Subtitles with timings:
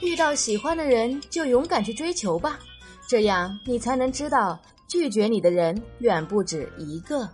[0.00, 2.58] 遇到喜欢的人就勇敢去追求吧
[3.08, 7.28] 这样你才能知道拒绝你的人远不止一个。